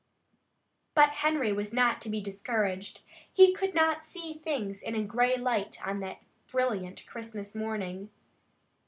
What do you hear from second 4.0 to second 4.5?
see